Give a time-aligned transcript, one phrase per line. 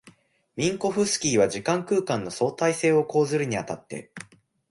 [0.55, 4.09] ミンコフスキーは時間空間の相対性を講ずるに当たって、